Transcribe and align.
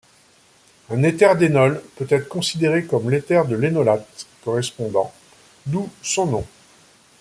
Un 0.89 1.03
éther 1.03 1.35
d'énol 1.37 1.79
peut 1.95 2.07
être 2.09 2.27
considéré 2.27 2.85
comme 2.87 3.11
l'éther 3.11 3.45
de 3.45 3.55
l'énolate 3.55 4.25
correspondant, 4.43 5.13
d'où 5.67 5.91
son 6.01 6.25
nom. 6.25 6.47